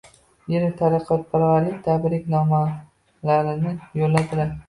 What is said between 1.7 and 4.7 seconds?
tabrik nomalarini yo'lladilar